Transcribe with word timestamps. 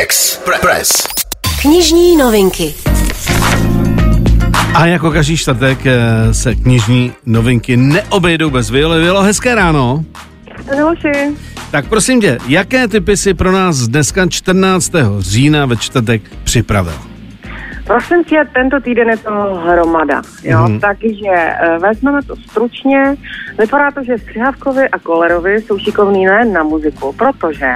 Express. 0.00 1.06
Knižní 1.62 2.16
novinky. 2.16 2.74
A 4.74 4.86
jako 4.86 5.10
každý 5.10 5.36
čtvrtek 5.36 5.78
eh, 5.86 6.34
se 6.34 6.54
knižní 6.54 7.12
novinky 7.26 7.76
neobejdou 7.76 8.50
bez 8.50 8.70
Viole. 8.70 8.98
Violo, 8.98 9.22
hezké 9.22 9.54
ráno. 9.54 10.04
Miloši. 10.74 11.36
Tak 11.70 11.86
prosím 11.86 12.20
tě, 12.20 12.38
jaké 12.48 12.88
typy 12.88 13.16
si 13.16 13.34
pro 13.34 13.52
nás 13.52 13.76
dneska 13.76 14.26
14. 14.28 14.92
října 15.18 15.66
ve 15.66 15.76
čtvrtek 15.76 16.22
připravil? 16.44 17.09
Prosím 17.90 18.24
tě, 18.24 18.44
tento 18.54 18.80
týden 18.80 19.08
je 19.08 19.16
to 19.16 19.30
hromada, 19.66 20.22
jo, 20.42 20.68
mm. 20.68 20.80
takže 20.80 21.30
e, 21.30 21.78
vezmeme 21.78 22.22
to 22.22 22.36
stručně. 22.36 23.14
Vypadá 23.58 23.90
to, 23.90 24.04
že 24.04 24.18
Střihavkovi 24.18 24.88
a 24.88 24.98
Kolerovi 24.98 25.62
jsou 25.62 25.78
šikovní 25.78 26.26
nejen 26.26 26.52
na 26.52 26.62
muziku, 26.62 27.12
protože 27.12 27.74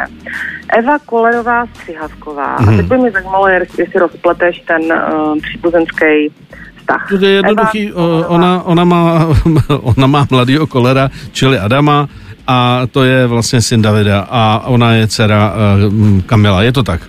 Eva 0.79 0.99
Kolerová 0.99 1.67
Střihavková, 1.67 2.57
mm. 2.61 2.69
a 2.69 2.71
mhm. 2.71 2.77
teď 2.77 2.87
by 2.87 2.99
mě 2.99 3.11
zajímalo, 3.11 3.49
jestli 3.49 3.87
rozpleteš 4.01 4.61
ten 4.61 4.83
uh, 4.83 5.39
příbuzenský 5.43 6.33
vztah. 6.77 7.09
To 7.09 7.25
je 7.25 7.31
jednoduchý, 7.31 7.91
Eva, 7.91 8.29
ona, 8.29 8.63
ona, 8.63 8.85
má, 8.85 9.27
ona 9.83 10.07
má 10.07 10.27
mladýho 10.31 10.67
kolera, 10.67 11.11
čili 11.33 11.59
Adama, 11.59 12.09
a 12.47 12.83
to 12.91 13.05
je 13.05 13.27
vlastně 13.27 13.63
syn 13.63 13.83
Davida 13.83 14.27
a 14.31 14.63
ona 14.67 14.93
je 14.93 15.09
dcera 15.09 15.55
uh, 15.55 16.21
Kamila, 16.21 16.63
je 16.63 16.73
to 16.73 16.83
tak? 16.83 17.01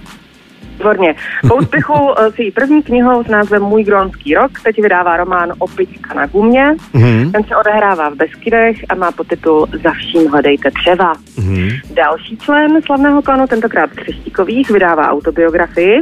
Výborně. 0.86 1.16
Po 1.48 1.56
úspěchu 1.62 1.94
s 2.36 2.40
její 2.40 2.52
první 2.52 2.84
knihou 2.84 3.24
s 3.24 3.28
názvem 3.28 3.64
Můj 3.64 3.84
gronský 3.84 4.36
rok 4.36 4.52
teď 4.64 4.82
vydává 4.82 5.18
román 5.18 5.54
Opička 5.58 6.14
na 6.14 6.26
gumě. 6.26 6.76
Mm-hmm. 6.94 7.32
Ten 7.32 7.44
se 7.44 7.56
odehrává 7.56 8.10
v 8.10 8.16
Beskydech 8.16 8.78
a 8.90 8.96
má 8.96 9.12
podtitul 9.12 9.68
Za 9.84 9.92
vším 9.92 10.28
hledejte 10.28 10.72
třeva. 10.72 11.14
Mm-hmm. 11.14 11.82
Další 11.94 12.38
člen 12.38 12.82
slavného 12.82 13.22
klanu, 13.22 13.48
tentokrát 13.48 13.90
Třeštíkových, 13.90 14.70
vydává 14.70 15.10
autobiografii. 15.10 16.02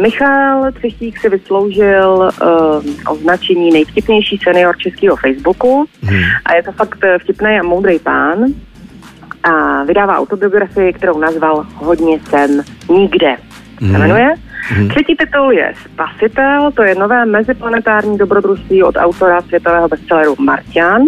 Michal 0.00 0.72
Třeštík 0.72 1.18
si 1.18 1.28
vysloužil 1.28 2.30
uh, 2.42 3.12
označení 3.12 3.70
nejvtipnější 3.70 4.38
senior 4.42 4.76
českého 4.76 5.16
Facebooku 5.16 5.84
mm-hmm. 6.04 6.24
a 6.44 6.54
je 6.54 6.62
to 6.62 6.72
fakt 6.72 6.98
vtipný 7.18 7.58
a 7.60 7.62
moudrý 7.62 7.98
pán 7.98 8.44
a 9.42 9.82
vydává 9.84 10.18
autobiografii, 10.18 10.92
kterou 10.92 11.18
nazval 11.18 11.66
Hodně 11.74 12.20
jsem 12.20 12.62
nikde. 12.90 13.36
Se 13.90 13.98
jmenuje. 13.98 14.34
Mm. 14.76 14.88
Třetí 14.88 15.16
titul 15.16 15.52
je 15.52 15.72
Spasitel, 15.84 16.72
to 16.72 16.82
je 16.82 16.94
nové 16.94 17.26
meziplanetární 17.26 18.18
dobrodružství 18.18 18.82
od 18.82 18.96
autora 18.98 19.42
světového 19.42 19.88
bestselleru 19.88 20.34
Martian, 20.38 21.02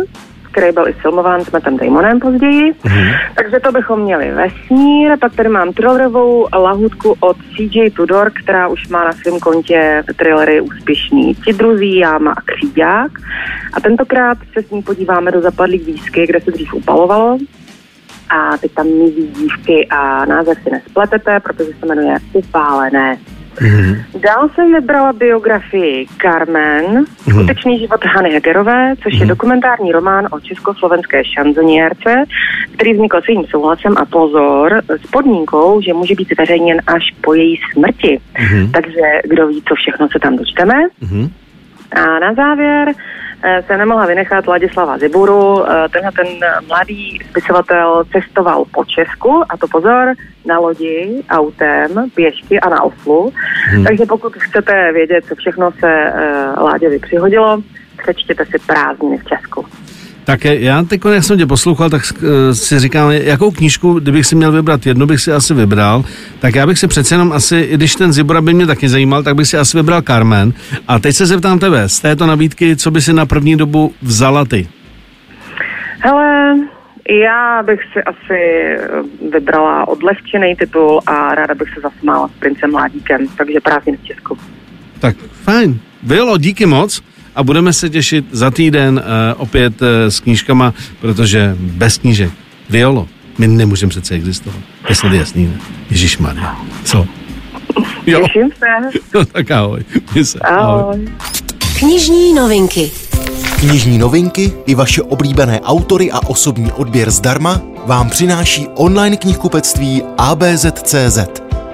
který 0.50 0.72
byl 0.72 0.89
i 0.89 0.92
filmován 0.92 1.45
s 1.45 1.50
Mattem 1.50 1.77
Damonem 1.77 2.20
později. 2.20 2.72
Mm. 2.84 3.11
Takže 3.34 3.61
to 3.61 3.72
bychom 3.72 4.00
měli 4.00 4.30
vesmír, 4.30 5.19
pak 5.20 5.34
tady 5.34 5.48
mám 5.48 5.72
thrillerovou 5.72 6.48
lahutku 6.55 7.17
od 7.20 7.36
CJ 7.36 7.91
Tudor, 7.91 8.30
která 8.42 8.69
už 8.69 8.89
má 8.89 9.05
na 9.05 9.12
svém 9.12 9.41
kontě 9.41 10.02
thrillery 10.17 10.61
úspěšný 10.61 11.34
Ti 11.34 11.52
druzí, 11.52 11.97
Jáma 11.97 12.33
a 12.33 12.41
Kříďák. 12.41 13.12
A 13.72 13.80
tentokrát 13.80 14.39
se 14.52 14.62
s 14.62 14.70
ní 14.70 14.83
podíváme 14.83 15.30
do 15.30 15.41
zapadlých 15.41 15.86
výsky, 15.86 16.27
kde 16.27 16.41
se 16.41 16.50
dřív 16.50 16.75
upalovalo 16.75 17.39
a 18.34 18.56
teď 18.56 18.72
tam 18.72 18.86
mizí 18.86 19.28
dívky 19.28 19.86
a 19.90 20.24
název 20.24 20.58
si 20.62 20.70
nespletete, 20.70 21.40
protože 21.40 21.70
se 21.80 21.86
jmenuje 21.86 22.16
Upálené. 22.32 23.18
Mm-hmm. 23.54 24.04
Dál 24.20 24.48
jsem 24.54 24.72
vybrala 24.72 25.12
biografii 25.12 26.06
Carmen, 26.22 26.84
mm-hmm. 26.84 27.30
skutečný 27.30 27.78
život 27.78 28.05
Hany 28.05 28.30
Hegerové, 28.30 28.94
což 28.96 29.12
mm-hmm. 29.12 29.16
je 29.16 29.24
mhm. 29.24 29.28
dokumentární 29.28 29.92
román 29.92 30.28
o 30.30 30.40
československé 30.40 31.22
šanzoniérce, 31.24 32.24
který 32.74 32.92
vznikl 32.92 33.20
svým 33.24 33.44
souhlasem 33.44 33.94
a 33.96 34.05
pozor 34.05 34.82
s 34.88 35.10
podmínkou, 35.10 35.80
že 35.80 35.94
může 35.94 36.14
být 36.14 36.28
zveřejněn 36.34 36.82
až 36.86 37.02
po 37.20 37.34
její 37.34 37.60
smrti. 37.72 38.20
Mm-hmm. 38.34 38.70
Takže 38.70 39.20
kdo 39.24 39.46
ví, 39.46 39.62
co 39.68 39.74
všechno 39.74 40.08
se 40.08 40.18
tam 40.18 40.36
dočteme. 40.36 40.74
Mm-hmm. 41.02 41.30
A 41.96 42.18
na 42.18 42.34
závěr 42.34 42.94
Eh, 43.46 43.62
se 43.66 43.76
nemohla 43.76 44.06
vynechat 44.06 44.46
Ladislava 44.46 44.98
Ziburu. 44.98 45.64
Eh, 45.68 45.88
tenhle 45.88 46.12
ten 46.12 46.27
mladý 46.68 47.18
spisovatel 47.30 48.05
cestoval 48.12 48.64
po 48.64 48.84
Česku, 48.84 49.42
a 49.48 49.56
to 49.56 49.68
pozor, 49.68 50.14
na 50.46 50.58
lodi, 50.58 51.22
autem, 51.30 52.10
pěšky 52.14 52.60
a 52.60 52.68
na 52.68 52.83
oslu. 52.83 53.33
Hmm. 53.70 53.84
Takže 53.84 54.06
pokud 54.06 54.33
chcete 54.36 54.92
vědět, 54.92 55.24
co 55.28 55.34
všechno 55.34 55.72
se 55.72 56.12
uh, 56.12 56.62
Láďovi 56.62 56.98
přihodilo, 56.98 57.62
přečtěte 58.02 58.44
si 58.44 58.58
prázdniny 58.66 59.18
v 59.18 59.24
Česku. 59.24 59.66
Tak 60.24 60.45
já 60.45 60.83
teď, 60.83 61.01
jak 61.12 61.24
jsem 61.24 61.39
tě 61.39 61.46
poslouchal, 61.46 61.90
tak 61.90 62.02
eh, 62.17 62.55
si 62.55 62.79
říkám, 62.79 63.11
jakou 63.11 63.51
knížku, 63.51 63.92
kdybych 63.92 64.27
si 64.27 64.36
měl 64.36 64.52
vybrat 64.52 64.86
jednu, 64.86 65.07
bych 65.07 65.20
si 65.20 65.33
asi 65.33 65.55
vybral, 65.55 66.05
tak 66.39 66.55
já 66.55 66.67
bych 66.67 66.79
si 66.79 66.89
přece 66.89 67.14
jenom 67.14 67.33
asi, 67.33 67.57
i 67.57 67.74
když 67.74 67.95
ten 67.95 68.12
Zibora 68.12 68.40
by 68.40 68.55
mě 68.55 68.67
taky 68.67 68.89
zajímal, 68.89 69.23
tak 69.23 69.34
bych 69.34 69.46
si 69.46 69.58
asi 69.58 69.77
vybral 69.77 70.02
Carmen. 70.02 70.52
A 70.89 70.98
teď 70.98 71.14
se 71.14 71.27
zeptám 71.27 71.58
tebe, 71.58 71.89
z 71.89 72.01
této 72.01 72.27
nabídky, 72.27 72.77
co 72.77 72.90
by 72.90 73.01
si 73.01 73.13
na 73.13 73.27
první 73.27 73.57
dobu 73.57 73.92
vzala 74.02 74.45
ty? 74.45 74.68
Hele, 75.98 76.55
já 77.24 77.63
bych 77.63 77.80
si 77.92 78.02
asi 78.02 78.68
vybrala 79.33 79.89
odlehčený 79.89 80.57
titul 80.57 81.01
a 81.07 81.34
ráda 81.34 81.55
bych 81.55 81.68
se 81.74 81.80
zasmála 81.80 82.29
s 82.29 82.40
princem 82.40 82.70
Mládíkem, 82.70 83.29
takže 83.36 83.61
právě 83.61 83.96
v 83.96 84.07
Česku. 84.07 84.39
Tak 85.01 85.17
fajn. 85.17 85.80
Bylo, 86.02 86.39
díky 86.39 86.67
moc 86.67 87.02
a 87.34 87.42
budeme 87.42 87.72
se 87.72 87.90
těšit 87.90 88.24
za 88.30 88.50
týden 88.50 89.02
uh, 89.05 89.42
opět 89.42 89.83
uh, 89.83 89.89
s 90.08 90.20
knížkama, 90.20 90.74
protože 91.00 91.56
bez 91.58 91.98
knížek, 91.98 92.30
Violo, 92.70 93.08
my 93.39 93.48
nemůžeme 93.48 93.90
přece 93.90 94.14
existovat. 94.14 94.56
To 94.83 94.92
je 94.92 94.95
snad 94.95 95.12
jasný, 95.12 95.46
ne? 95.46 95.61
Ježíš 95.90 96.18
Maria. 96.18 96.56
Co? 96.84 97.06
Jo. 98.06 98.27
Těším 98.27 98.50
se. 98.58 98.98
No 99.14 99.24
tak 99.24 99.50
ahoj. 99.50 99.84
se. 100.22 100.39
Ahoj. 100.39 100.83
ahoj. 100.83 101.08
Knižní 101.78 102.34
novinky. 102.34 102.90
Knižní 103.58 103.98
novinky 103.98 104.52
i 104.66 104.74
vaše 104.74 105.02
oblíbené 105.02 105.61
autory 105.61 106.11
a 106.11 106.20
osobní 106.27 106.72
odběr 106.72 107.11
zdarma 107.11 107.62
vám 107.86 108.11
přináší 108.11 108.66
online 108.74 109.16
knihkupectví 109.16 110.02
ABZ.cz. 110.18 111.18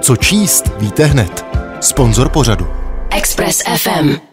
Co 0.00 0.16
číst, 0.16 0.70
víte 0.78 1.04
hned. 1.04 1.44
Sponzor 1.80 2.28
pořadu. 2.28 2.66
Express 3.10 3.62
FM. 3.76 4.29